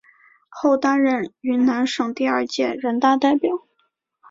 [0.49, 3.51] 后担任云南省第二届人大代表。